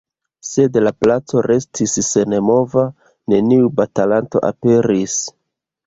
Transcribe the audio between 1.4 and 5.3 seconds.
restis senmova, neniu batalanto aperis.